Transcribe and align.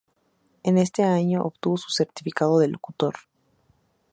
En 0.63 0.79
ese 0.79 1.03
año, 1.03 1.43
obtuvo 1.43 1.77
su 1.77 1.91
certificado 1.91 2.57
de 2.57 2.69
locutor. 2.69 3.13